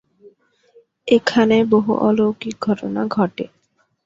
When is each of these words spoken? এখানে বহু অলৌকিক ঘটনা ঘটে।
এখানে 1.07 1.57
বহু 1.65 1.91
অলৌকিক 1.99 2.55
ঘটনা 2.67 3.01
ঘটে। 3.15 3.45